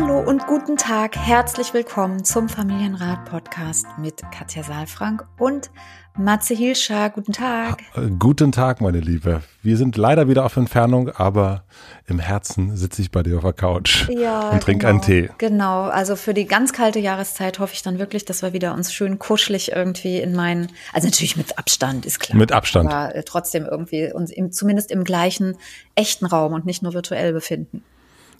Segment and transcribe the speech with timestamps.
[0.00, 1.16] Hallo und guten Tag.
[1.16, 5.70] Herzlich willkommen zum Familienrat Podcast mit Katja Saalfrank und
[6.16, 7.10] Matze Hilscher.
[7.10, 7.82] Guten Tag.
[7.96, 9.42] Äh, guten Tag, meine Liebe.
[9.60, 11.64] Wir sind leider wieder auf Entfernung, aber
[12.06, 15.30] im Herzen sitze ich bei dir auf der Couch ja, und trinke genau, einen Tee.
[15.38, 18.92] Genau, also für die ganz kalte Jahreszeit hoffe ich dann wirklich, dass wir wieder uns
[18.92, 22.38] schön kuschelig irgendwie in meinen, also natürlich mit Abstand, ist klar.
[22.38, 22.88] Mit Abstand.
[22.92, 25.56] Aber äh, trotzdem irgendwie uns im, zumindest im gleichen
[25.96, 27.82] echten Raum und nicht nur virtuell befinden.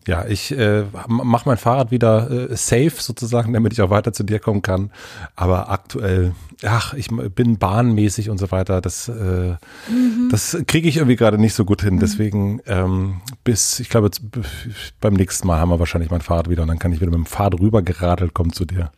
[0.07, 4.23] Ja, ich äh, mache mein Fahrrad wieder äh, safe sozusagen, damit ich auch weiter zu
[4.23, 4.91] dir kommen kann.
[5.37, 6.33] Aber aktuell,
[6.65, 8.81] ach, ich bin bahnmäßig und so weiter.
[8.81, 9.57] Das, äh,
[9.91, 10.29] mhm.
[10.31, 11.97] das kriege ich irgendwie gerade nicht so gut hin.
[11.97, 12.01] Mhm.
[12.01, 14.11] Deswegen ähm, bis, ich glaube,
[15.01, 17.19] beim nächsten Mal haben wir wahrscheinlich mein Fahrrad wieder und dann kann ich wieder mit
[17.19, 18.91] dem Fahrrad rüber geradelt kommen zu dir.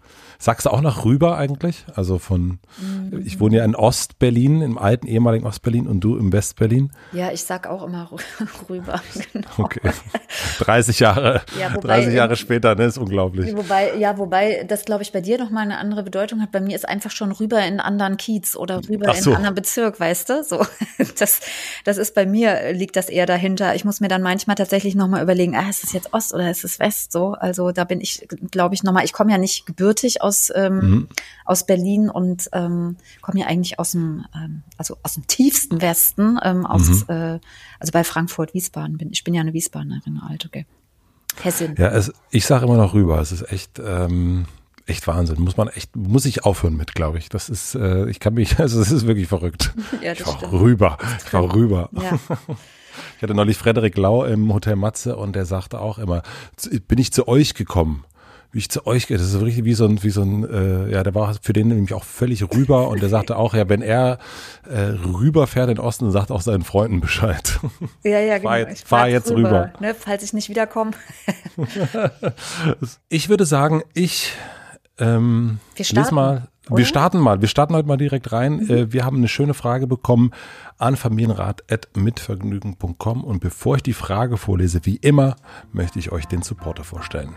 [0.42, 1.84] Sagst du auch nach rüber eigentlich?
[1.94, 3.22] Also von, mhm.
[3.27, 6.92] ich wohne ja in Ostberlin, im alten ehemaligen Ostberlin und du im Westberlin.
[7.12, 8.10] Ja, ich sag auch immer
[8.69, 9.02] rüber.
[9.32, 9.48] Genau.
[9.58, 9.80] Okay.
[10.60, 13.55] 30 Jahre, ja, wobei, 30 Jahre später, ne, ist unglaublich.
[13.55, 16.52] Wobei, ja, wobei das glaube ich bei dir nochmal eine andere Bedeutung hat.
[16.52, 19.20] Bei mir ist einfach schon rüber in einen anderen Kiez oder rüber so.
[19.20, 20.42] in einen anderen Bezirk, weißt du?
[20.42, 20.64] So,
[21.19, 21.41] das,
[21.84, 23.75] das ist bei mir liegt das eher dahinter.
[23.75, 26.64] Ich muss mir dann manchmal tatsächlich nochmal überlegen, ah, ist es jetzt Ost oder ist
[26.64, 27.12] es West?
[27.12, 30.52] So, also da bin ich, glaube ich, nochmal, ich komme ja nicht gebürtig aus aus,
[30.54, 31.08] ähm, mhm.
[31.44, 36.38] aus Berlin und ähm, komme ja eigentlich aus dem, ähm, also aus dem tiefsten Westen,
[36.42, 37.04] ähm, aus, mhm.
[37.08, 37.41] äh,
[37.80, 39.10] also bei Frankfurt, Wiesbaden bin.
[39.10, 40.66] Ich bin ja eine Wiesbadenerin, alte, okay.
[41.42, 41.74] Hessin.
[41.78, 43.20] Ja, es, ich sage immer noch rüber.
[43.20, 44.46] Es ist echt, ähm,
[44.86, 45.40] echt Wahnsinn.
[45.40, 47.28] Muss man echt, muss ich aufhören mit, glaube ich.
[47.28, 49.74] Das ist, äh, ich kann mich, also es ist wirklich verrückt.
[50.02, 50.52] ja, das ich war stimmt.
[50.52, 50.98] rüber.
[51.24, 51.90] Ich war rüber.
[51.92, 52.19] Ja.
[53.16, 56.22] Ich hatte neulich Frederik Lau im Hotel Matze und der sagte auch immer,
[56.88, 58.04] bin ich zu euch gekommen
[58.53, 59.16] wie ich zu euch gehe.
[59.16, 61.69] Das ist richtig wie so ein, wie so ein, äh, ja, der war für den
[61.69, 64.19] nämlich auch völlig rüber und der sagte auch, ja, wenn er
[64.69, 67.59] äh, rüberfährt in den Osten, sagt auch seinen Freunden Bescheid.
[68.03, 68.50] Ja, ja, genau.
[68.50, 69.49] Fahr jetzt, fahr jetzt rüber.
[69.49, 69.72] rüber.
[69.81, 70.93] Ne, falls ich nicht wiederkomme.
[73.09, 74.33] ich würde sagen, ich
[74.99, 76.49] ähm, wir starten, mal.
[76.69, 76.78] Oder?
[76.78, 77.41] Wir starten mal.
[77.41, 78.56] Wir starten heute mal direkt rein.
[78.56, 78.71] Mhm.
[78.71, 80.32] Äh, wir haben eine schöne Frage bekommen
[80.78, 85.37] an familienrat.mitvergnügen.com und bevor ich die Frage vorlese, wie immer,
[85.72, 87.34] möchte ich euch den Supporter vorstellen.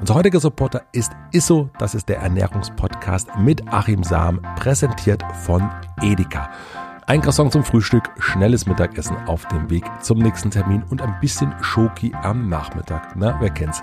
[0.00, 5.68] Unser heutiger Supporter ist Isso, das ist der Ernährungspodcast mit Achim Sam, präsentiert von
[6.00, 6.50] Edeka.
[7.06, 11.52] Ein Croissant zum Frühstück, schnelles Mittagessen auf dem Weg zum nächsten Termin und ein bisschen
[11.60, 13.14] Schoki am Nachmittag.
[13.14, 13.82] Na, wer kennt's?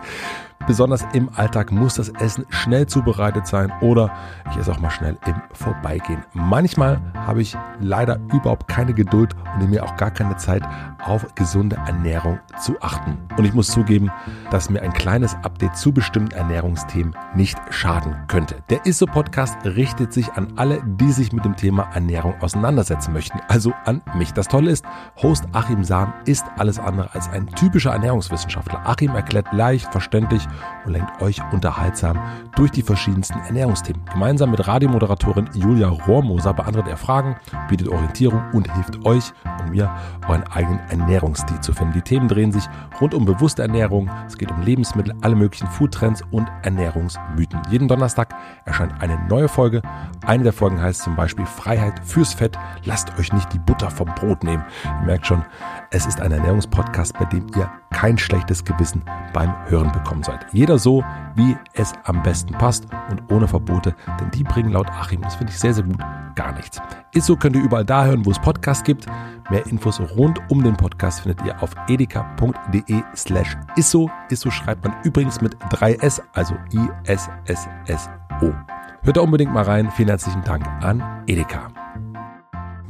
[0.67, 4.11] Besonders im Alltag muss das Essen schnell zubereitet sein oder
[4.51, 6.23] ich esse auch mal schnell im Vorbeigehen.
[6.33, 10.63] Manchmal habe ich leider überhaupt keine Geduld und nehme mir auch gar keine Zeit,
[11.05, 13.17] auf gesunde Ernährung zu achten.
[13.37, 14.11] Und ich muss zugeben,
[14.51, 18.57] dass mir ein kleines Update zu bestimmten Ernährungsthemen nicht schaden könnte.
[18.69, 23.71] Der ISO-Podcast richtet sich an alle, die sich mit dem Thema Ernährung auseinandersetzen möchten, also
[23.85, 24.33] an mich.
[24.33, 24.83] Das Tolle ist,
[25.21, 28.81] Host Achim Sam ist alles andere als ein typischer Ernährungswissenschaftler.
[28.85, 30.45] Achim erklärt leicht, verständlich
[30.85, 32.19] und lenkt euch unterhaltsam
[32.55, 34.03] durch die verschiedensten Ernährungsthemen.
[34.11, 37.35] Gemeinsam mit Radiomoderatorin Julia Rohrmoser beantwortet er Fragen,
[37.69, 39.91] bietet Orientierung und hilft euch und mir,
[40.27, 41.93] euren eigenen Ernährungsstil zu finden.
[41.93, 42.63] Die Themen drehen sich
[43.01, 47.61] rund um bewusste Ernährung, es geht um Lebensmittel, alle möglichen Foodtrends und Ernährungsmythen.
[47.69, 48.33] Jeden Donnerstag
[48.65, 49.81] erscheint eine neue Folge.
[50.25, 52.57] Eine der Folgen heißt zum Beispiel Freiheit fürs Fett.
[52.85, 54.63] Lasst euch nicht die Butter vom Brot nehmen.
[54.83, 55.43] Ihr merkt schon,
[55.91, 59.01] es ist ein Ernährungspodcast, bei dem ihr kein schlechtes Gewissen
[59.33, 60.45] beim Hören bekommen seid.
[60.51, 61.03] Jeder so,
[61.33, 65.51] wie es am besten passt und ohne Verbote, denn die bringen laut Achim, das finde
[65.51, 65.97] ich sehr, sehr gut,
[66.35, 66.79] gar nichts.
[67.15, 69.07] Ist so könnt ihr überall da hören, wo es Podcasts gibt.
[69.49, 74.11] Mehr Infos rund um den Podcast findet ihr auf edeka.de slash isso.
[74.29, 78.53] Isso schreibt man übrigens mit 3S, also I-S-S-S-O.
[79.01, 79.89] Hört da unbedingt mal rein.
[79.89, 81.69] Vielen herzlichen Dank an Edeka.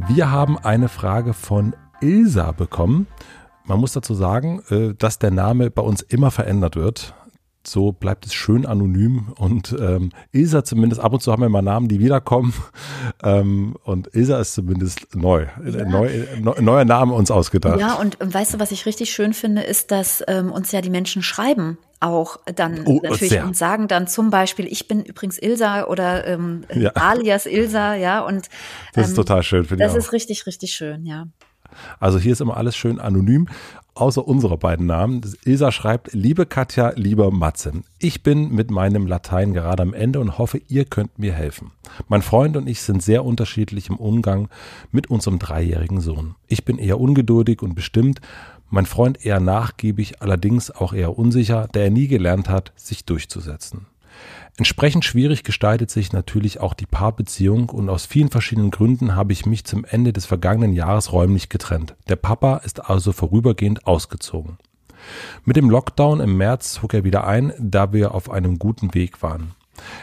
[0.09, 3.07] Wir haben eine Frage von Ilsa bekommen.
[3.67, 7.13] Man muss dazu sagen, äh, dass der Name bei uns immer verändert wird.
[7.65, 11.61] so bleibt es schön anonym und ähm, Ilsa zumindest, ab und zu haben wir mal
[11.61, 12.53] Namen, die wiederkommen
[13.23, 15.83] ähm, und Ilsa ist zumindest neu, ja.
[15.83, 16.09] neu,
[16.39, 17.77] neu, neuer Name uns ausgedacht.
[17.77, 20.89] Ja, und weißt du, was ich richtig schön finde, ist, dass ähm, uns ja die
[20.89, 23.43] Menschen schreiben auch dann oh, natürlich sehr.
[23.43, 26.91] und sagen dann zum Beispiel, ich bin übrigens Ilsa oder ähm, ja.
[26.91, 28.49] alias Ilsa, ja, und
[28.93, 29.91] das ist ähm, total schön, finde ich.
[29.91, 31.27] Das ist richtig, richtig schön, ja.
[31.99, 33.47] Also hier ist immer alles schön anonym,
[33.95, 35.21] außer unserer beiden Namen.
[35.43, 40.37] Ilsa schreibt, liebe Katja, lieber Matze, ich bin mit meinem Latein gerade am Ende und
[40.37, 41.71] hoffe, ihr könnt mir helfen.
[42.07, 44.49] Mein Freund und ich sind sehr unterschiedlich im Umgang
[44.91, 46.35] mit unserem dreijährigen Sohn.
[46.47, 48.21] Ich bin eher ungeduldig und bestimmt,
[48.69, 53.85] mein Freund eher nachgiebig, allerdings auch eher unsicher, da er nie gelernt hat, sich durchzusetzen.
[54.57, 59.45] Entsprechend schwierig gestaltet sich natürlich auch die Paarbeziehung und aus vielen verschiedenen Gründen habe ich
[59.45, 61.95] mich zum Ende des vergangenen Jahres räumlich getrennt.
[62.09, 64.57] Der Papa ist also vorübergehend ausgezogen.
[65.45, 69.21] Mit dem Lockdown im März zog er wieder ein, da wir auf einem guten Weg
[69.21, 69.51] waren.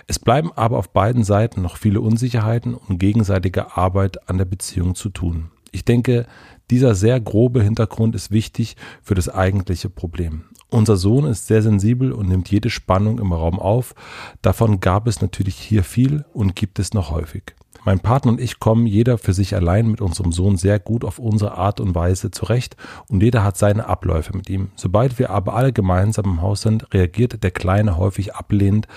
[0.07, 4.95] Es bleiben aber auf beiden Seiten noch viele Unsicherheiten und gegenseitige Arbeit an der Beziehung
[4.95, 5.51] zu tun.
[5.73, 6.27] Ich denke,
[6.71, 10.45] dieser sehr grobe Hintergrund ist wichtig für das eigentliche Problem.
[10.71, 13.95] Unser Sohn ist sehr sensibel und nimmt jede Spannung im Raum auf.
[14.43, 17.55] Davon gab es natürlich hier viel und gibt es noch häufig.
[17.85, 21.19] Mein Partner und ich kommen jeder für sich allein mit unserem Sohn sehr gut auf
[21.19, 22.77] unsere Art und Weise zurecht
[23.09, 24.71] und jeder hat seine Abläufe mit ihm.
[24.75, 28.89] Sobald wir aber alle gemeinsam im Haus sind, reagiert der Kleine häufig ablehnend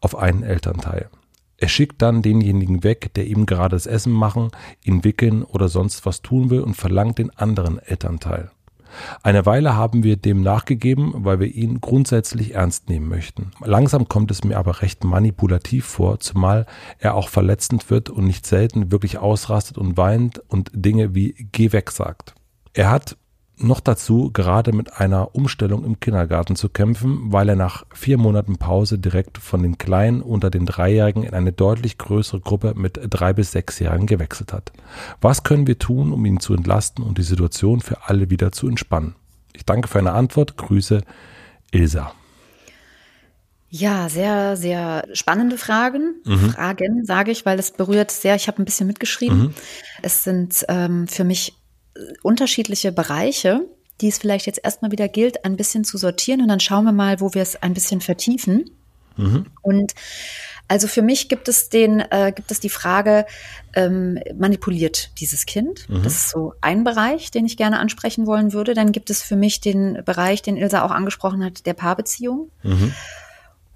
[0.00, 1.10] auf einen Elternteil.
[1.58, 4.48] Er schickt dann denjenigen weg, der ihm gerade das Essen machen,
[4.82, 8.50] ihn wickeln oder sonst was tun will und verlangt den anderen Elternteil.
[9.22, 13.50] Eine Weile haben wir dem nachgegeben, weil wir ihn grundsätzlich ernst nehmen möchten.
[13.64, 16.66] Langsam kommt es mir aber recht manipulativ vor, zumal
[16.98, 21.72] er auch verletzend wird und nicht selten wirklich ausrastet und weint und Dinge wie geh
[21.72, 22.34] weg sagt.
[22.72, 23.16] Er hat
[23.62, 28.56] noch dazu gerade mit einer Umstellung im Kindergarten zu kämpfen, weil er nach vier Monaten
[28.56, 33.32] Pause direkt von den Kleinen unter den Dreijährigen in eine deutlich größere Gruppe mit drei
[33.32, 34.72] bis sechsjährigen gewechselt hat.
[35.20, 38.68] Was können wir tun, um ihn zu entlasten und die Situation für alle wieder zu
[38.68, 39.14] entspannen?
[39.52, 40.56] Ich danke für eine Antwort.
[40.56, 41.02] Grüße,
[41.70, 42.12] Ilsa.
[43.72, 46.16] Ja, sehr, sehr spannende Fragen.
[46.24, 46.50] Mhm.
[46.50, 48.34] Fragen, sage ich, weil es berührt sehr.
[48.34, 49.38] Ich habe ein bisschen mitgeschrieben.
[49.38, 49.54] Mhm.
[50.02, 51.59] Es sind ähm, für mich
[52.22, 53.62] unterschiedliche Bereiche,
[54.00, 56.92] die es vielleicht jetzt erstmal wieder gilt, ein bisschen zu sortieren und dann schauen wir
[56.92, 58.70] mal, wo wir es ein bisschen vertiefen.
[59.16, 59.46] Mhm.
[59.62, 59.94] Und
[60.68, 63.26] also für mich gibt es den, äh, gibt es die Frage,
[63.74, 65.88] ähm, manipuliert dieses Kind?
[65.88, 66.04] Mhm.
[66.04, 68.74] Das ist so ein Bereich, den ich gerne ansprechen wollen würde.
[68.74, 72.50] Dann gibt es für mich den Bereich, den Ilsa auch angesprochen hat, der Paarbeziehung.
[72.62, 72.94] Mhm.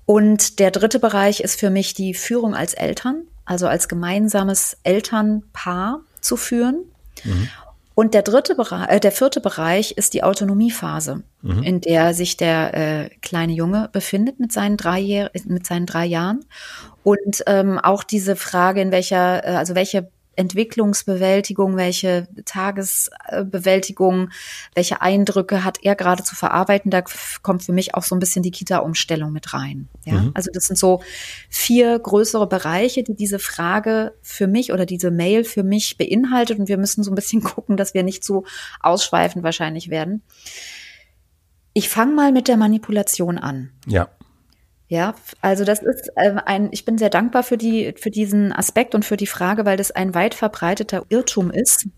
[0.06, 6.00] Und der dritte Bereich ist für mich die Führung als Eltern, also als gemeinsames Elternpaar
[6.20, 6.84] zu führen.
[7.24, 7.48] Mhm.
[7.94, 11.62] Und der dritte Bereich, äh, der vierte Bereich ist die Autonomiephase, mhm.
[11.62, 16.04] in der sich der äh, kleine Junge befindet mit seinen drei, Jahr, mit seinen drei
[16.04, 16.44] Jahren.
[17.04, 24.30] Und ähm, auch diese Frage, in welcher, äh, also welche Entwicklungsbewältigung, welche Tagesbewältigung,
[24.74, 26.90] welche Eindrücke hat er gerade zu verarbeiten.
[26.90, 27.02] Da
[27.42, 29.88] kommt für mich auch so ein bisschen die Kita-Umstellung mit rein.
[30.04, 30.14] Ja?
[30.14, 30.30] Mhm.
[30.34, 31.02] Also das sind so
[31.48, 36.58] vier größere Bereiche, die diese Frage für mich oder diese Mail für mich beinhaltet.
[36.58, 38.44] Und wir müssen so ein bisschen gucken, dass wir nicht zu
[38.80, 40.22] ausschweifend wahrscheinlich werden.
[41.72, 43.70] Ich fange mal mit der Manipulation an.
[43.86, 44.08] Ja.
[44.94, 48.94] Ja, also das ist äh, ein, ich bin sehr dankbar für die, für diesen Aspekt
[48.94, 51.88] und für die Frage, weil das ein weit verbreiteter Irrtum ist,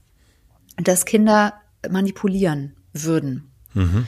[0.83, 1.61] dass Kinder
[1.91, 3.53] manipulieren würden.
[3.75, 4.07] Mhm.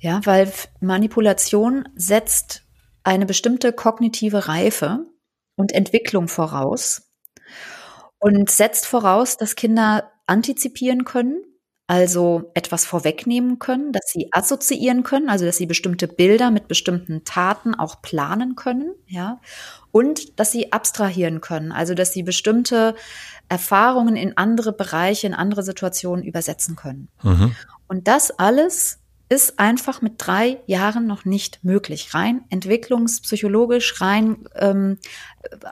[0.00, 2.64] Ja, weil Manipulation setzt
[3.04, 5.06] eine bestimmte kognitive Reife
[5.54, 7.12] und Entwicklung voraus
[8.18, 11.40] und setzt voraus, dass Kinder antizipieren können,
[11.86, 17.24] also etwas vorwegnehmen können, dass sie assoziieren können, also dass sie bestimmte Bilder mit bestimmten
[17.24, 19.40] Taten auch planen können, ja,
[19.92, 22.94] und dass sie abstrahieren können, also dass sie bestimmte
[23.48, 27.08] Erfahrungen in andere Bereiche, in andere Situationen übersetzen können.
[27.22, 27.54] Mhm.
[27.86, 32.14] Und das alles ist einfach mit drei Jahren noch nicht möglich.
[32.14, 34.98] Rein entwicklungspsychologisch, rein ähm,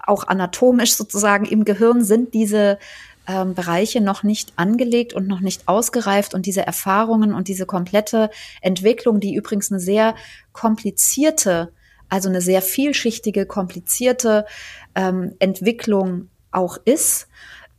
[0.05, 2.79] auch anatomisch sozusagen im Gehirn sind diese
[3.27, 8.31] ähm, Bereiche noch nicht angelegt und noch nicht ausgereift und diese Erfahrungen und diese komplette
[8.61, 10.15] Entwicklung, die übrigens eine sehr
[10.53, 11.73] komplizierte,
[12.09, 14.47] also eine sehr vielschichtige, komplizierte
[14.95, 17.29] ähm, Entwicklung auch ist,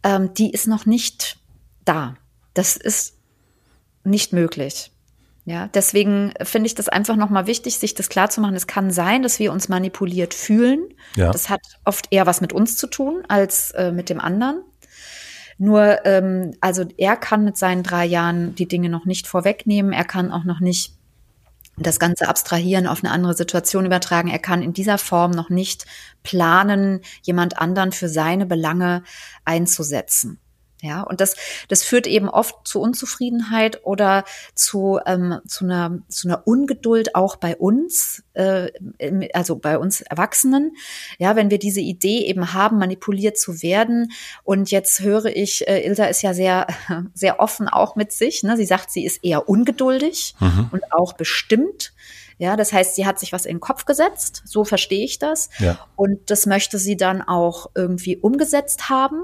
[0.03, 1.37] ähm, die ist noch nicht
[1.85, 2.15] da.
[2.53, 3.15] Das ist
[4.03, 4.91] nicht möglich.
[5.45, 8.55] Ja, deswegen finde ich das einfach nochmal wichtig, sich das klarzumachen.
[8.55, 10.93] Es kann sein, dass wir uns manipuliert fühlen.
[11.15, 11.31] Ja.
[11.31, 14.61] Das hat oft eher was mit uns zu tun als äh, mit dem anderen.
[15.63, 19.93] Nur, ähm, also er kann mit seinen drei Jahren die Dinge noch nicht vorwegnehmen.
[19.93, 20.91] Er kann auch noch nicht
[21.77, 24.27] das Ganze abstrahieren, auf eine andere Situation übertragen.
[24.27, 25.85] Er kann in dieser Form noch nicht
[26.21, 29.03] planen, jemand anderen für seine Belange
[29.45, 30.37] einzusetzen.
[30.83, 31.37] Ja, und das,
[31.69, 37.37] das führt eben oft zu Unzufriedenheit oder zu, ähm, zu, einer, zu einer Ungeduld auch
[37.37, 38.67] bei uns, äh,
[39.33, 40.75] also bei uns Erwachsenen.
[41.19, 44.11] Ja, wenn wir diese Idee eben haben, manipuliert zu werden.
[44.43, 46.67] Und jetzt höre ich, äh, Ilsa ist ja sehr,
[47.13, 48.43] sehr offen auch mit sich.
[48.43, 48.57] Ne?
[48.57, 50.67] Sie sagt, sie ist eher ungeduldig mhm.
[50.73, 51.93] und auch bestimmt.
[52.39, 55.49] Ja, das heißt, sie hat sich was in den Kopf gesetzt, so verstehe ich das.
[55.59, 55.79] Ja.
[55.95, 59.23] Und das möchte sie dann auch irgendwie umgesetzt haben.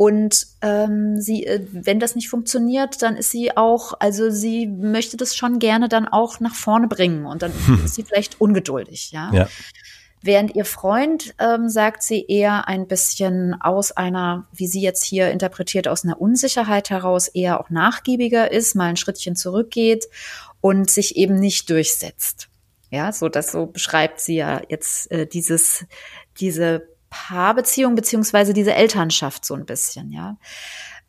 [0.00, 5.18] Und ähm, sie, äh, wenn das nicht funktioniert, dann ist sie auch, also sie möchte
[5.18, 7.84] das schon gerne dann auch nach vorne bringen und dann hm.
[7.84, 9.30] ist sie vielleicht ungeduldig, ja.
[9.30, 9.46] ja.
[10.22, 15.30] Während ihr Freund, ähm, sagt sie eher ein bisschen aus einer, wie sie jetzt hier
[15.32, 20.06] interpretiert, aus einer Unsicherheit heraus eher auch nachgiebiger ist, mal ein Schrittchen zurückgeht
[20.62, 22.48] und sich eben nicht durchsetzt.
[22.90, 25.84] Ja, so das so beschreibt sie ja jetzt äh, dieses,
[26.38, 30.36] diese Paarbeziehung beziehungsweise diese Elternschaft so ein bisschen, ja.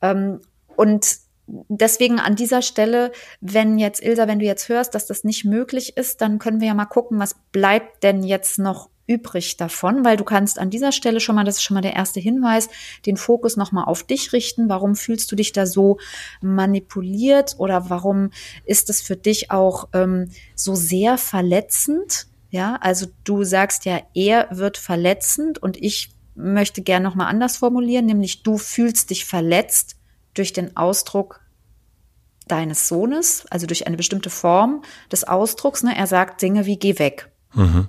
[0.02, 0.42] Ähm,
[0.76, 1.18] und
[1.48, 5.98] deswegen an dieser Stelle, wenn jetzt, Ilsa, wenn du jetzt hörst, dass das nicht möglich
[5.98, 10.16] ist, dann können wir ja mal gucken, was bleibt denn jetzt noch übrig davon, weil
[10.16, 12.70] du kannst an dieser Stelle schon mal, das ist schon mal der erste Hinweis,
[13.06, 14.70] den Fokus nochmal auf dich richten.
[14.70, 15.98] Warum fühlst du dich da so
[16.42, 18.30] manipuliert oder warum
[18.64, 22.28] ist es für dich auch ähm, so sehr verletzend?
[22.52, 28.06] Ja, also du sagst ja, er wird verletzend und ich möchte gern nochmal anders formulieren,
[28.06, 29.96] nämlich du fühlst dich verletzt
[30.34, 31.40] durch den Ausdruck
[32.48, 35.82] deines Sohnes, also durch eine bestimmte Form des Ausdrucks.
[35.82, 35.96] Ne?
[35.96, 37.32] Er sagt Dinge wie geh weg.
[37.54, 37.88] Mhm.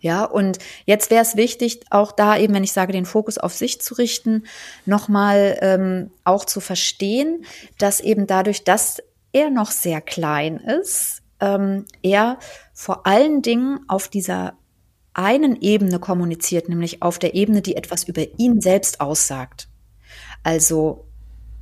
[0.00, 3.54] Ja, und jetzt wäre es wichtig, auch da eben, wenn ich sage, den Fokus auf
[3.54, 4.46] sich zu richten,
[4.84, 7.44] nochmal ähm, auch zu verstehen,
[7.78, 9.00] dass eben dadurch, dass
[9.32, 12.38] er noch sehr klein ist, ähm, er
[12.72, 14.54] vor allen Dingen auf dieser
[15.12, 19.68] einen Ebene kommuniziert, nämlich auf der Ebene, die etwas über ihn selbst aussagt.
[20.42, 21.06] Also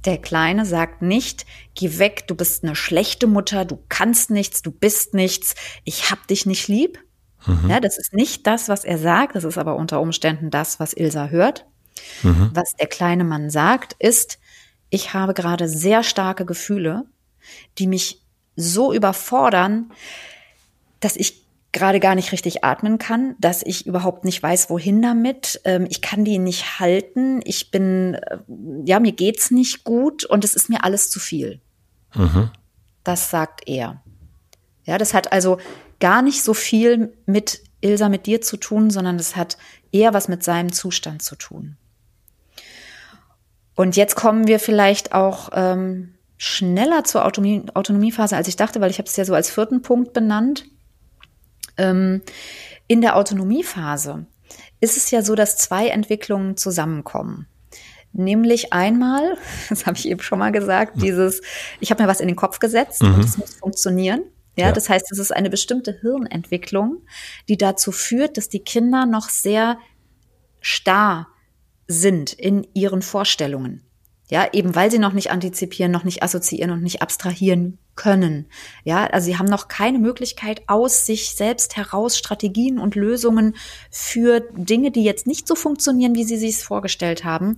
[0.04, 1.44] der Kleine sagt nicht,
[1.74, 5.54] geh weg, du bist eine schlechte Mutter, du kannst nichts, du bist nichts,
[5.84, 6.98] ich hab dich nicht lieb.
[7.46, 7.70] Mhm.
[7.70, 10.92] Ja, das ist nicht das, was er sagt, das ist aber unter Umständen das, was
[10.92, 11.66] Ilsa hört.
[12.22, 12.50] Mhm.
[12.54, 14.38] Was der kleine Mann sagt, ist,
[14.90, 17.04] ich habe gerade sehr starke Gefühle,
[17.78, 18.22] die mich
[18.58, 19.92] so überfordern,
[21.00, 25.60] dass ich gerade gar nicht richtig atmen kann, dass ich überhaupt nicht weiß, wohin damit.
[25.64, 27.40] Ähm, ich kann die nicht halten.
[27.44, 28.38] Ich bin, äh,
[28.84, 31.60] ja, mir geht's nicht gut und es ist mir alles zu viel.
[32.14, 32.50] Mhm.
[33.04, 34.02] Das sagt er.
[34.84, 35.58] Ja, das hat also
[36.00, 39.58] gar nicht so viel mit Ilsa, mit dir zu tun, sondern das hat
[39.92, 41.76] eher was mit seinem Zustand zu tun.
[43.74, 48.90] Und jetzt kommen wir vielleicht auch ähm, schneller zur Autonomie, Autonomiephase, als ich dachte, weil
[48.90, 50.64] ich habe es ja so als vierten Punkt benannt.
[51.76, 52.22] Ähm,
[52.86, 54.26] in der Autonomiephase
[54.80, 57.46] ist es ja so, dass zwei Entwicklungen zusammenkommen.
[58.12, 59.36] Nämlich einmal,
[59.68, 61.00] das habe ich eben schon mal gesagt, mhm.
[61.00, 61.42] dieses,
[61.80, 63.14] ich habe mir was in den Kopf gesetzt mhm.
[63.14, 64.22] und es muss funktionieren.
[64.56, 67.02] Ja, ja, das heißt, es ist eine bestimmte Hirnentwicklung,
[67.48, 69.78] die dazu führt, dass die Kinder noch sehr
[70.60, 71.28] starr
[71.86, 73.87] sind in ihren Vorstellungen.
[74.30, 78.46] Ja, eben weil sie noch nicht antizipieren, noch nicht assoziieren und nicht abstrahieren können.
[78.84, 83.56] Ja, also sie haben noch keine Möglichkeit aus sich selbst heraus Strategien und Lösungen
[83.90, 87.56] für Dinge, die jetzt nicht so funktionieren, wie sie sich es vorgestellt haben,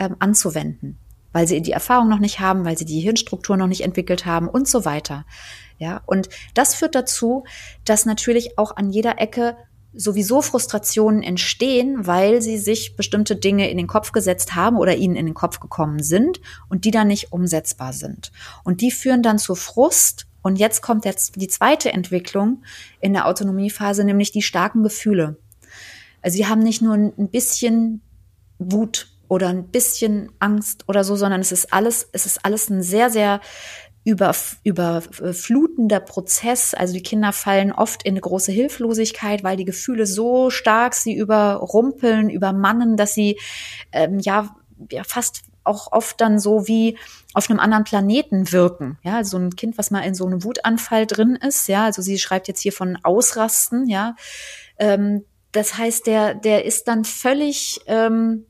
[0.00, 0.98] ähm, anzuwenden.
[1.32, 4.48] Weil sie die Erfahrung noch nicht haben, weil sie die Hirnstruktur noch nicht entwickelt haben
[4.48, 5.24] und so weiter.
[5.78, 7.44] Ja, und das führt dazu,
[7.84, 9.56] dass natürlich auch an jeder Ecke
[9.94, 15.16] sowieso Frustrationen entstehen, weil sie sich bestimmte Dinge in den Kopf gesetzt haben oder ihnen
[15.16, 18.30] in den Kopf gekommen sind und die dann nicht umsetzbar sind.
[18.64, 20.26] Und die führen dann zu Frust.
[20.42, 22.62] Und jetzt kommt jetzt die zweite Entwicklung
[23.00, 25.36] in der Autonomiephase, nämlich die starken Gefühle.
[26.22, 28.02] Also sie haben nicht nur ein bisschen
[28.58, 32.82] Wut oder ein bisschen Angst oder so, sondern es ist alles, es ist alles ein
[32.82, 33.40] sehr, sehr
[34.04, 36.74] über, überflutender Prozess.
[36.74, 41.14] Also die Kinder fallen oft in eine große Hilflosigkeit, weil die Gefühle so stark sie
[41.14, 43.38] überrumpeln, übermannen, dass sie
[43.92, 44.54] ähm, ja,
[44.90, 46.98] ja fast auch oft dann so wie
[47.34, 48.98] auf einem anderen Planeten wirken.
[49.02, 52.18] Ja, so ein Kind, was mal in so einem Wutanfall drin ist, ja, also sie
[52.18, 54.16] schreibt jetzt hier von Ausrasten, ja.
[54.78, 58.46] Ähm, das heißt, der, der ist dann völlig ähm,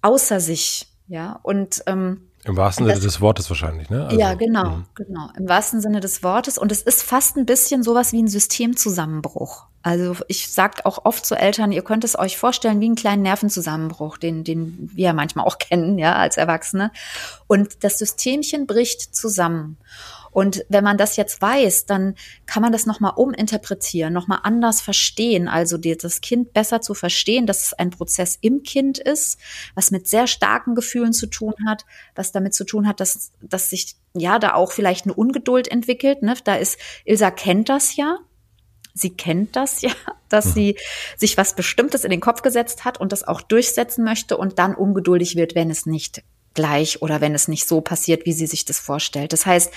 [0.00, 1.38] außer sich, ja.
[1.42, 4.06] Und ähm, im wahrsten Sinne des Wortes wahrscheinlich, ne?
[4.06, 4.84] Also, ja, genau, mh.
[4.96, 5.28] genau.
[5.38, 6.58] Im wahrsten Sinne des Wortes.
[6.58, 9.66] Und es ist fast ein bisschen sowas wie ein Systemzusammenbruch.
[9.82, 13.22] Also ich sage auch oft zu Eltern, ihr könnt es euch vorstellen wie einen kleinen
[13.22, 16.90] Nervenzusammenbruch, den, den wir ja manchmal auch kennen, ja, als Erwachsene.
[17.46, 19.76] Und das Systemchen bricht zusammen.
[20.32, 22.14] Und wenn man das jetzt weiß, dann
[22.46, 25.46] kann man das nochmal uminterpretieren, nochmal anders verstehen.
[25.46, 29.38] Also die, das Kind besser zu verstehen, dass es ein Prozess im Kind ist,
[29.74, 31.84] was mit sehr starken Gefühlen zu tun hat,
[32.14, 36.22] was damit zu tun hat, dass, dass sich ja da auch vielleicht eine Ungeduld entwickelt.
[36.22, 36.34] Ne?
[36.44, 38.18] Da ist, Ilsa kennt das ja.
[38.94, 39.92] Sie kennt das ja,
[40.28, 40.52] dass mhm.
[40.52, 40.76] sie
[41.16, 44.74] sich was Bestimmtes in den Kopf gesetzt hat und das auch durchsetzen möchte und dann
[44.74, 46.22] ungeduldig wird, wenn es nicht
[46.54, 49.32] gleich oder wenn es nicht so passiert, wie sie sich das vorstellt.
[49.32, 49.72] Das heißt,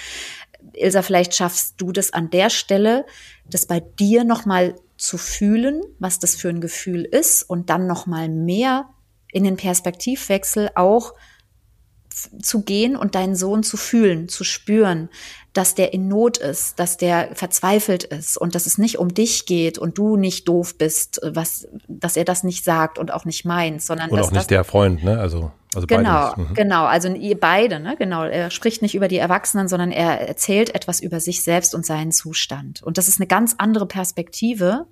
[0.74, 3.06] Ilsa, vielleicht schaffst du das an der Stelle,
[3.50, 8.30] das bei dir nochmal zu fühlen, was das für ein Gefühl ist und dann nochmal
[8.30, 8.90] mehr
[9.32, 11.14] in den Perspektivwechsel auch
[12.42, 15.10] zu gehen und deinen Sohn zu fühlen, zu spüren,
[15.52, 19.46] dass der in Not ist, dass der verzweifelt ist und dass es nicht um dich
[19.46, 23.44] geht und du nicht doof bist, was, dass er das nicht sagt und auch nicht
[23.44, 25.20] meint, sondern und auch nicht der Freund, ne?
[25.20, 26.54] Also also genau, mhm.
[26.54, 26.86] genau.
[26.86, 27.96] Also ihr beide, ne?
[27.98, 28.24] Genau.
[28.24, 32.12] Er spricht nicht über die Erwachsenen, sondern er erzählt etwas über sich selbst und seinen
[32.12, 32.82] Zustand.
[32.84, 34.88] Und das ist eine ganz andere Perspektive,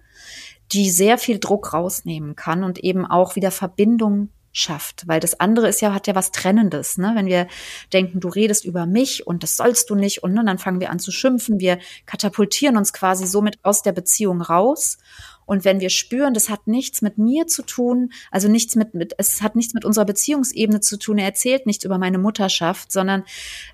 [0.72, 5.68] die sehr viel Druck rausnehmen kann und eben auch wieder Verbindung schafft, weil das andere
[5.68, 7.13] ist ja hat ja was Trennendes, ne?
[7.16, 7.48] Wenn wir
[7.92, 10.92] denken, du redest über mich und das sollst du nicht und ne, dann fangen wir
[10.92, 15.00] an zu schimpfen, wir katapultieren uns quasi somit aus der Beziehung raus
[15.46, 19.14] und wenn wir spüren, das hat nichts mit mir zu tun, also nichts mit, mit
[19.18, 21.18] es hat nichts mit unserer Beziehungsebene zu tun.
[21.18, 23.24] Er erzählt nichts über meine Mutterschaft, sondern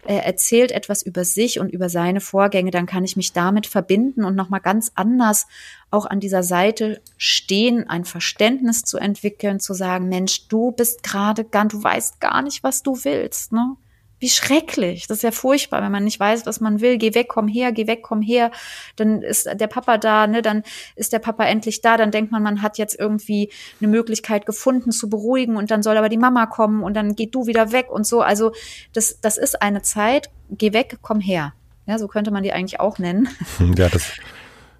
[0.05, 2.71] er erzählt etwas über sich und über seine Vorgänge.
[2.71, 5.47] Dann kann ich mich damit verbinden und nochmal ganz anders
[5.91, 11.43] auch an dieser Seite stehen, ein Verständnis zu entwickeln, zu sagen, Mensch, du bist gerade
[11.43, 13.75] ganz, du weißt gar nicht, was du willst, ne?
[14.19, 15.07] Wie schrecklich.
[15.07, 16.97] Das ist ja furchtbar, wenn man nicht weiß, was man will.
[16.97, 18.51] Geh weg, komm her, geh weg, komm her.
[18.97, 20.41] Dann ist der Papa da, ne?
[20.41, 20.63] Dann
[20.95, 21.95] ist der Papa endlich da.
[21.95, 23.49] Dann denkt man, man hat jetzt irgendwie
[23.79, 27.27] eine Möglichkeit gefunden zu beruhigen und dann soll aber die Mama kommen und dann geh
[27.27, 28.21] du wieder weg und so.
[28.21, 28.51] Also
[28.93, 30.29] das, das ist eine Zeit.
[30.51, 31.53] Geh weg, komm her.
[31.85, 33.29] Ja, so könnte man die eigentlich auch nennen.
[33.77, 34.11] Ja, das.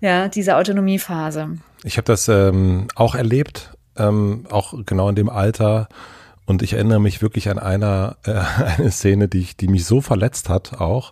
[0.01, 1.58] ja, diese Autonomiephase.
[1.84, 5.88] Ich habe das ähm, auch erlebt, ähm, auch genau in dem Alter
[6.50, 8.34] und ich erinnere mich wirklich an einer äh,
[8.77, 11.12] eine Szene, die, ich, die mich so verletzt hat, auch.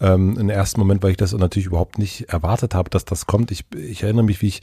[0.00, 3.52] Ähm, Im ersten Moment, weil ich das natürlich überhaupt nicht erwartet habe, dass das kommt.
[3.52, 4.60] Ich, ich erinnere mich, wie ich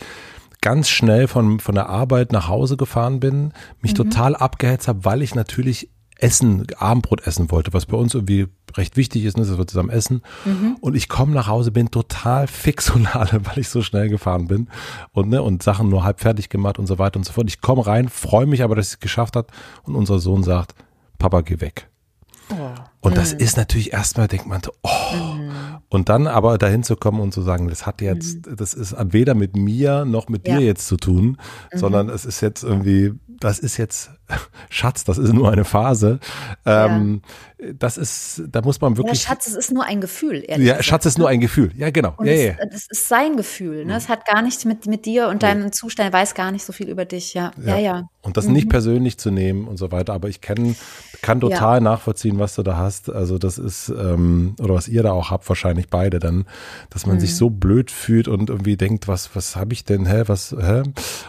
[0.60, 3.98] ganz schnell von, von der Arbeit nach Hause gefahren bin, mich mhm.
[3.98, 5.90] total abgehetzt habe, weil ich natürlich
[6.22, 9.90] Essen, Abendbrot essen wollte, was bei uns irgendwie recht wichtig ist, ne, dass wir zusammen
[9.90, 10.22] essen.
[10.46, 10.78] Mhm.
[10.82, 14.48] Und ich komme nach Hause, bin total fix und alle, weil ich so schnell gefahren
[14.48, 14.68] bin
[15.14, 17.48] und, ne, und Sachen nur halb fertig gemacht und so weiter und so fort.
[17.48, 19.48] Ich komme rein, freue mich aber, dass es geschafft hat
[19.84, 20.76] und unser Sohn sagt,
[21.18, 21.90] Papa, geh weg.
[22.52, 22.76] Oh.
[23.02, 23.40] Und das mhm.
[23.40, 25.14] ist natürlich erstmal, denkt man, oh.
[25.14, 25.52] Mhm.
[25.88, 28.56] Und dann aber dahin zu kommen und zu sagen, das hat jetzt, mhm.
[28.58, 30.58] das ist weder mit mir noch mit ja.
[30.58, 31.38] dir jetzt zu tun,
[31.74, 31.78] mhm.
[31.78, 34.12] sondern es ist jetzt irgendwie das ist jetzt
[34.70, 36.20] Schatz, das ist nur eine Phase.
[36.66, 37.22] Ähm,
[37.58, 37.74] ja.
[37.74, 39.24] Das ist, da muss man wirklich.
[39.24, 40.44] Ja, Schatz, es ist nur ein Gefühl.
[40.48, 40.86] Ehrlich ja, gesagt.
[40.86, 41.72] Schatz ist nur ein Gefühl.
[41.76, 42.14] Ja, genau.
[42.18, 42.66] Und ja, das, ja.
[42.72, 43.86] das ist sein Gefühl.
[43.86, 43.96] Ne?
[43.96, 46.14] Es hat gar nichts mit, mit dir und deinem Zustand.
[46.14, 47.34] Weiß gar nicht so viel über dich.
[47.34, 48.10] Ja, ja, ja.
[48.22, 48.54] Und das mhm.
[48.54, 50.14] nicht persönlich zu nehmen und so weiter.
[50.14, 50.76] Aber ich kenn,
[51.22, 52.89] kann total nachvollziehen, was du da hast.
[53.10, 56.46] Also das ist, ähm, oder was ihr da auch habt, wahrscheinlich beide dann,
[56.90, 57.20] dass man mhm.
[57.20, 60.84] sich so blöd fühlt und irgendwie denkt, was, was habe ich denn, hä, was, hä?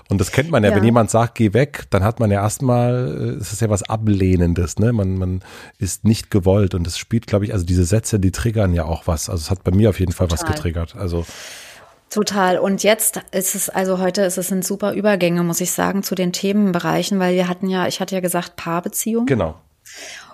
[0.08, 3.36] Und das kennt man ja, wenn jemand sagt, geh weg, dann hat man ja erstmal,
[3.36, 4.92] äh, es ist ja was Ablehnendes, ne?
[4.92, 5.42] Man, man
[5.78, 9.06] ist nicht gewollt und es spielt, glaube ich, also diese Sätze, die triggern ja auch
[9.06, 9.28] was.
[9.28, 10.48] Also es hat bei mir auf jeden Fall Total.
[10.48, 10.96] was getriggert.
[10.96, 11.24] Also
[12.10, 12.58] Total.
[12.58, 16.16] Und jetzt ist es, also heute ist es sind super Übergänge, muss ich sagen, zu
[16.16, 19.26] den Themenbereichen, weil wir hatten ja, ich hatte ja gesagt, Paarbeziehung.
[19.26, 19.54] Genau.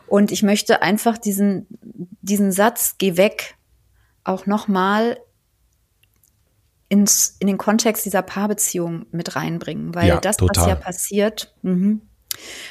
[0.06, 1.66] Und ich möchte einfach diesen,
[2.22, 3.56] diesen Satz, geh weg,
[4.24, 5.18] auch nochmal
[6.88, 10.62] ins, in den Kontext dieser Paarbeziehung mit reinbringen, weil ja, das, total.
[10.62, 11.98] was ja passiert, mh,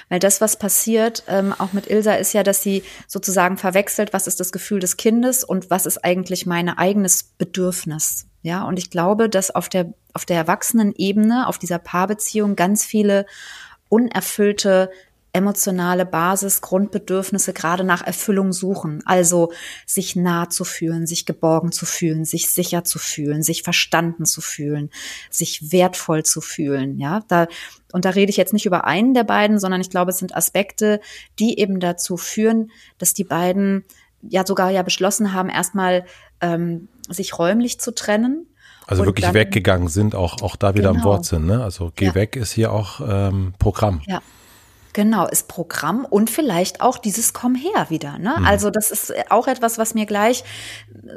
[0.10, 4.28] weil das, was passiert, ähm, auch mit Ilsa, ist ja, dass sie sozusagen verwechselt, was
[4.28, 8.28] ist das Gefühl des Kindes und was ist eigentlich mein eigenes Bedürfnis.
[8.42, 13.26] Ja, und ich glaube, dass auf der, auf der Erwachsenenebene, auf dieser Paarbeziehung ganz viele
[13.90, 14.92] unerfüllte
[15.36, 19.04] emotionale Basis, Grundbedürfnisse gerade nach Erfüllung suchen.
[19.06, 19.52] Also
[19.86, 24.40] sich nah zu fühlen, sich geborgen zu fühlen, sich sicher zu fühlen, sich verstanden zu
[24.40, 24.90] fühlen,
[25.30, 26.98] sich wertvoll zu fühlen.
[26.98, 27.48] Ja, da,
[27.92, 30.36] und da rede ich jetzt nicht über einen der beiden, sondern ich glaube, es sind
[30.36, 31.02] Aspekte,
[31.38, 33.84] die eben dazu führen, dass die beiden
[34.22, 36.06] ja sogar ja beschlossen haben, erstmal
[36.40, 38.48] ähm, sich räumlich zu trennen.
[38.88, 41.00] Also wirklich dann, weggegangen sind, auch, auch da wieder genau.
[41.00, 41.46] am Wort sind.
[41.46, 41.62] Ne?
[41.62, 42.16] Also geh ja.
[42.16, 44.02] weg ist hier auch ähm, Programm.
[44.06, 44.22] Ja,
[44.96, 48.18] Genau, ist Programm und vielleicht auch dieses Komm her wieder.
[48.18, 48.34] Ne?
[48.40, 48.46] Mhm.
[48.46, 50.46] Also das ist auch etwas, was mir gleich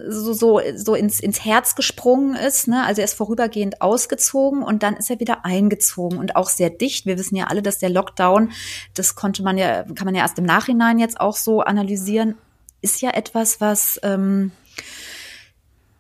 [0.09, 2.67] so, so, so ins, ins Herz gesprungen ist.
[2.67, 2.85] Ne?
[2.85, 7.07] Also er ist vorübergehend ausgezogen und dann ist er wieder eingezogen und auch sehr dicht.
[7.07, 8.51] Wir wissen ja alle, dass der Lockdown,
[8.95, 12.35] das konnte man ja, kann man ja erst im Nachhinein jetzt auch so analysieren,
[12.81, 14.51] ist ja etwas, was ähm,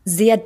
[0.04, 0.42] sehr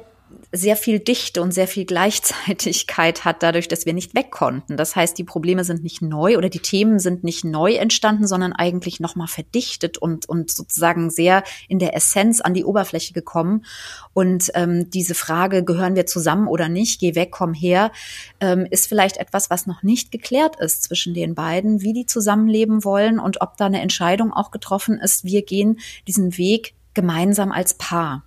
[0.53, 4.77] sehr viel Dichte und sehr viel Gleichzeitigkeit hat, dadurch, dass wir nicht weg konnten.
[4.77, 8.53] Das heißt, die Probleme sind nicht neu oder die Themen sind nicht neu entstanden, sondern
[8.53, 13.65] eigentlich nochmal verdichtet und, und sozusagen sehr in der Essenz an die Oberfläche gekommen.
[14.13, 17.93] Und ähm, diese Frage, gehören wir zusammen oder nicht, geh weg, komm her,
[18.41, 22.85] ähm, ist vielleicht etwas, was noch nicht geklärt ist zwischen den beiden, wie die zusammenleben
[22.85, 27.75] wollen und ob da eine Entscheidung auch getroffen ist, wir gehen diesen Weg gemeinsam als
[27.75, 28.25] Paar.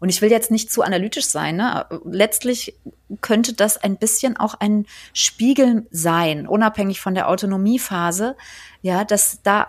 [0.00, 1.56] Und ich will jetzt nicht zu analytisch sein.
[1.56, 1.86] Ne?
[2.04, 2.74] Letztlich
[3.20, 8.36] könnte das ein bisschen auch ein Spiegel sein, unabhängig von der Autonomiephase,
[8.82, 9.68] ja, dass da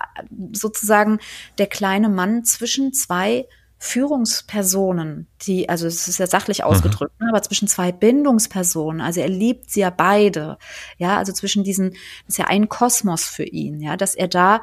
[0.52, 1.20] sozusagen
[1.58, 3.46] der kleine Mann zwischen zwei
[3.78, 6.65] Führungspersonen, die, also es ist ja sachlich mhm.
[6.65, 7.30] ausgedrückt, mhm.
[7.30, 10.58] aber zwischen zwei Bindungspersonen, also er liebt sie ja beide,
[10.98, 14.62] ja, also zwischen diesen, das ist ja ein Kosmos für ihn, ja, dass er da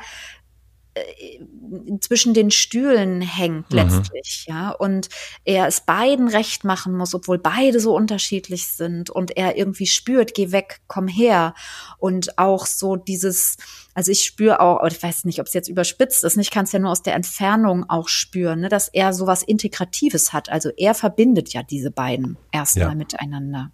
[2.00, 3.76] zwischen den Stühlen hängt mhm.
[3.76, 5.08] letztlich, ja, und
[5.44, 10.34] er es beiden recht machen muss, obwohl beide so unterschiedlich sind und er irgendwie spürt,
[10.34, 11.54] geh weg, komm her
[11.98, 13.56] und auch so dieses,
[13.94, 16.72] also ich spüre auch, ich weiß nicht, ob es jetzt überspitzt ist, ich kann es
[16.72, 20.94] ja nur aus der Entfernung auch spüren, ne, dass er sowas Integratives hat, also er
[20.94, 22.94] verbindet ja diese beiden erstmal ja.
[22.94, 23.72] miteinander.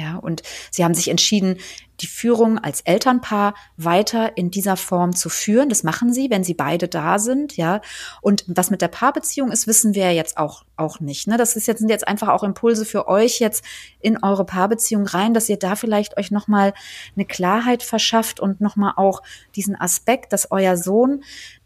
[0.00, 1.58] Ja, und sie haben sich entschieden,
[2.00, 5.68] die Führung als Elternpaar weiter in dieser Form zu führen.
[5.68, 7.82] Das machen sie, wenn sie beide da sind, ja.
[8.22, 11.26] Und was mit der Paarbeziehung ist, wissen wir jetzt auch, auch nicht.
[11.26, 11.36] Ne?
[11.36, 13.62] Das ist jetzt, sind jetzt einfach auch Impulse für euch jetzt
[14.00, 16.72] in eure Paarbeziehung rein, dass ihr da vielleicht euch nochmal
[17.14, 19.22] eine Klarheit verschafft und nochmal auch
[19.54, 21.22] diesen Aspekt, dass euer Sohn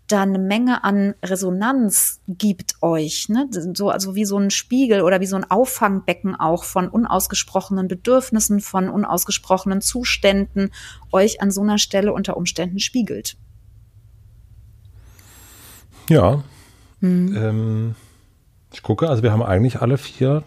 [0.06, 3.48] da eine Menge an Resonanz gibt euch, ne?
[3.50, 8.60] So, also wie so ein Spiegel oder wie so ein Auffangbecken auch von unausgesprochenen Bedürfnissen,
[8.60, 10.72] von unausgesprochenen Zuständen
[11.10, 13.36] euch an so einer Stelle unter Umständen spiegelt.
[16.10, 16.42] Ja.
[17.00, 17.36] Hm.
[17.36, 17.94] Ähm,
[18.72, 20.42] ich gucke, also wir haben eigentlich alle vier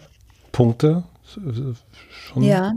[0.51, 1.03] Punkte
[2.09, 2.43] schon.
[2.43, 2.73] Ja.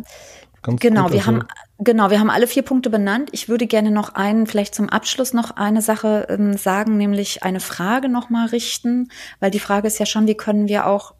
[0.62, 1.12] Ganz genau, gut.
[1.12, 1.46] wir also haben
[1.82, 3.30] Genau, wir haben alle vier Punkte benannt.
[3.32, 7.60] Ich würde gerne noch einen, vielleicht zum Abschluss noch eine Sache ähm, sagen, nämlich eine
[7.60, 11.14] Frage nochmal richten, weil die Frage ist ja schon, wie können wir auch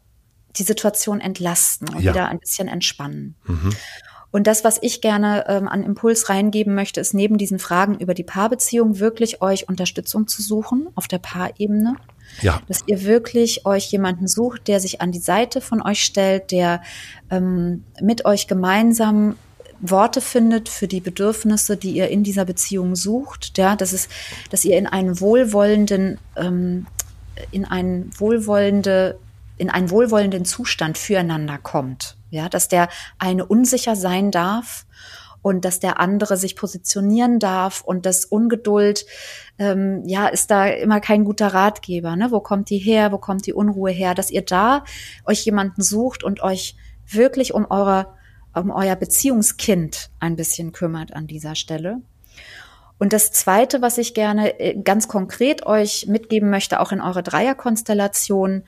[0.57, 2.13] die Situation entlasten und ja.
[2.13, 3.35] wieder ein bisschen entspannen.
[3.45, 3.71] Mhm.
[4.29, 8.13] Und das, was ich gerne ähm, an Impuls reingeben möchte, ist neben diesen Fragen über
[8.13, 11.95] die Paarbeziehung wirklich euch Unterstützung zu suchen auf der Paarebene.
[12.41, 12.61] Ja.
[12.67, 16.81] Dass ihr wirklich euch jemanden sucht, der sich an die Seite von euch stellt, der
[17.29, 19.35] ähm, mit euch gemeinsam
[19.81, 23.57] Worte findet für die Bedürfnisse, die ihr in dieser Beziehung sucht.
[23.57, 24.09] Ja, das ist,
[24.49, 26.87] dass ihr in einen wohlwollenden, ähm,
[27.51, 29.19] in einen wohlwollende,
[29.57, 32.15] in einen wohlwollenden Zustand füreinander kommt.
[32.29, 34.85] Ja, dass der eine unsicher sein darf
[35.41, 39.05] und dass der andere sich positionieren darf und das Ungeduld,
[39.57, 42.15] ähm, ja, ist da immer kein guter Ratgeber.
[42.15, 42.31] Ne?
[42.31, 43.11] Wo kommt die her?
[43.11, 44.13] Wo kommt die Unruhe her?
[44.13, 44.83] Dass ihr da
[45.25, 46.75] euch jemanden sucht und euch
[47.07, 48.07] wirklich um eure
[48.53, 52.01] um euer Beziehungskind ein bisschen kümmert an dieser Stelle.
[52.97, 57.23] Und das Zweite, was ich gerne äh, ganz konkret euch mitgeben möchte, auch in eure
[57.23, 58.63] Dreierkonstellation,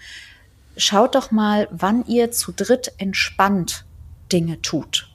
[0.75, 3.85] schaut doch mal, wann ihr zu dritt entspannt
[4.31, 5.09] Dinge tut.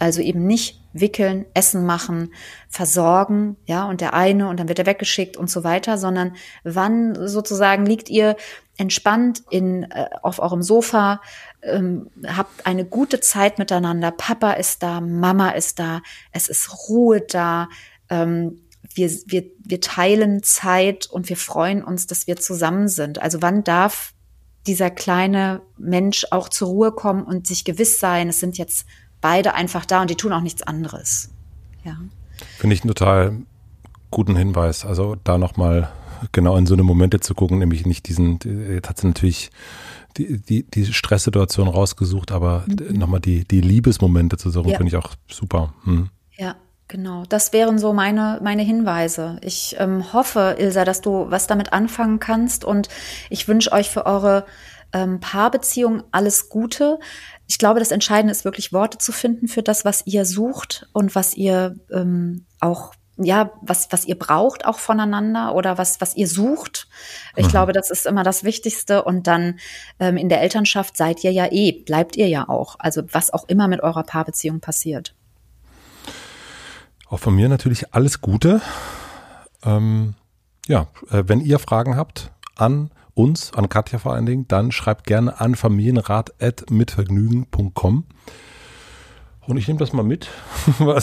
[0.00, 2.32] Also eben nicht wickeln, Essen machen,
[2.68, 7.28] versorgen, ja, und der eine und dann wird er weggeschickt und so weiter, sondern wann
[7.28, 8.36] sozusagen liegt ihr
[8.76, 11.20] entspannt in, äh, auf eurem Sofa,
[11.62, 14.10] ähm, habt eine gute Zeit miteinander.
[14.10, 17.68] Papa ist da, Mama ist da, es ist Ruhe da.
[18.08, 18.60] Ähm,
[18.94, 23.20] wir, wir, wir teilen Zeit und wir freuen uns, dass wir zusammen sind.
[23.20, 24.12] Also wann darf
[24.66, 28.86] dieser kleine Mensch auch zur Ruhe kommen und sich gewiss sein, es sind jetzt
[29.20, 31.30] beide einfach da und die tun auch nichts anderes.
[31.84, 31.96] Ja.
[32.58, 33.38] Finde ich einen total
[34.10, 34.84] guten Hinweis.
[34.84, 35.90] Also da nochmal
[36.32, 38.38] genau in so eine Momente zu gucken, nämlich nicht diesen,
[38.70, 39.50] jetzt hat sie natürlich
[40.16, 42.98] die, die, die Stresssituation rausgesucht, aber mhm.
[42.98, 44.76] nochmal die, die Liebesmomente zu suchen, ja.
[44.76, 45.74] finde ich auch super.
[45.84, 46.10] Hm.
[46.36, 46.56] Ja,
[46.88, 47.24] genau.
[47.28, 49.38] Das wären so meine, meine Hinweise.
[49.42, 52.88] Ich ähm, hoffe, Ilsa, dass du was damit anfangen kannst und
[53.30, 54.44] ich wünsche euch für eure
[54.92, 56.98] ähm, Paarbeziehung alles Gute.
[57.46, 61.14] Ich glaube, das Entscheidende ist wirklich Worte zu finden für das, was ihr sucht und
[61.14, 66.28] was ihr ähm, auch ja, was, was ihr braucht auch voneinander oder was, was ihr
[66.28, 66.88] sucht.
[67.36, 67.50] Ich mhm.
[67.50, 69.02] glaube, das ist immer das Wichtigste.
[69.02, 69.58] Und dann
[69.98, 72.76] ähm, in der Elternschaft seid ihr ja eh, bleibt ihr ja auch.
[72.78, 75.14] Also was auch immer mit eurer Paarbeziehung passiert.
[77.08, 78.60] Auch von mir natürlich alles Gute.
[79.64, 80.14] Ähm,
[80.66, 85.06] ja, äh, wenn ihr Fragen habt an uns, an Katja vor allen Dingen, dann schreibt
[85.06, 88.04] gerne an familienrat.mitvergnügen.com.
[89.48, 90.28] Und ich nehme das mal mit.
[90.78, 91.00] ja.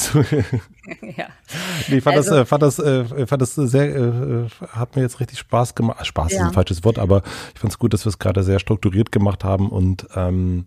[1.88, 5.02] Nee, ich fand also, das, äh, fand das, äh, fand das sehr, äh, hat mir
[5.02, 6.06] jetzt richtig Spaß gemacht.
[6.06, 6.40] Spaß ja.
[6.40, 7.22] ist ein falsches Wort, aber
[7.54, 10.66] ich fand es gut, dass wir es gerade sehr strukturiert gemacht haben und ähm,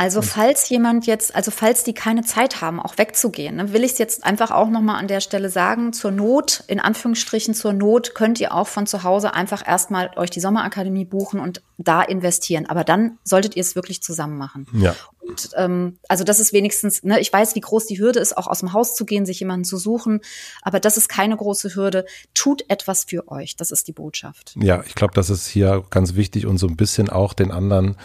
[0.00, 3.92] also falls jemand jetzt, also falls die keine Zeit haben, auch wegzugehen, ne, will ich
[3.92, 8.14] es jetzt einfach auch nochmal an der Stelle sagen, zur Not, in Anführungsstrichen zur Not,
[8.14, 12.66] könnt ihr auch von zu Hause einfach erstmal euch die Sommerakademie buchen und da investieren.
[12.66, 14.68] Aber dann solltet ihr es wirklich zusammen machen.
[14.72, 14.94] Ja.
[15.28, 18.46] Und, ähm, also das ist wenigstens, ne, ich weiß, wie groß die Hürde ist, auch
[18.46, 20.20] aus dem Haus zu gehen, sich jemanden zu suchen,
[20.62, 22.06] aber das ist keine große Hürde.
[22.34, 24.54] Tut etwas für euch, das ist die Botschaft.
[24.60, 27.96] Ja, ich glaube, das ist hier ganz wichtig und so ein bisschen auch den anderen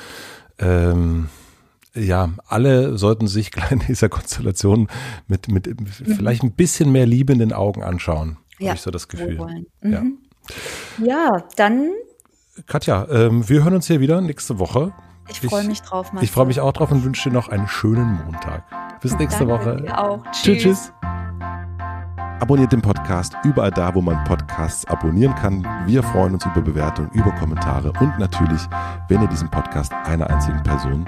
[0.59, 1.29] ähm,
[1.95, 4.87] ja, alle sollten sich in dieser Konstellation
[5.27, 6.15] mit, mit mhm.
[6.15, 8.37] vielleicht ein bisschen mehr Liebe in den Augen anschauen.
[8.59, 8.69] Ja.
[8.69, 9.65] Habe ich so das Gefühl.
[9.81, 9.91] Mhm.
[9.91, 10.03] Ja.
[11.03, 11.91] ja, dann.
[12.67, 14.93] Katja, ähm, wir hören uns hier wieder nächste Woche.
[15.29, 16.11] Ich freue mich drauf.
[16.11, 16.23] Marcel.
[16.25, 18.63] Ich freue mich auch drauf und wünsche dir noch einen schönen Montag.
[19.01, 19.81] Bis nächste Danke Woche.
[19.81, 20.23] Dir auch.
[20.31, 20.63] Tschüss.
[20.63, 20.93] tschüss.
[22.39, 25.65] Abonniert den Podcast überall da, wo man Podcasts abonnieren kann.
[25.85, 28.61] Wir freuen uns über Bewertungen, über Kommentare und natürlich,
[29.07, 31.07] wenn ihr diesen Podcast einer einzigen Person